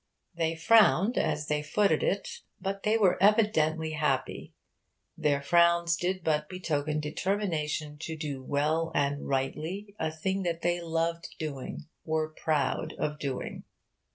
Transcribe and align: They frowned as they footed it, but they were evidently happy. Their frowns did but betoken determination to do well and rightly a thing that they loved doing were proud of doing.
They 0.33 0.55
frowned 0.55 1.15
as 1.15 1.45
they 1.45 1.61
footed 1.61 2.01
it, 2.01 2.27
but 2.59 2.81
they 2.81 2.97
were 2.97 3.21
evidently 3.21 3.91
happy. 3.91 4.55
Their 5.15 5.43
frowns 5.43 5.95
did 5.95 6.23
but 6.23 6.49
betoken 6.49 6.99
determination 6.99 7.97
to 7.99 8.17
do 8.17 8.41
well 8.43 8.91
and 8.95 9.27
rightly 9.27 9.93
a 9.99 10.09
thing 10.09 10.41
that 10.41 10.63
they 10.63 10.81
loved 10.81 11.35
doing 11.37 11.85
were 12.03 12.29
proud 12.29 12.93
of 12.97 13.19
doing. 13.19 13.63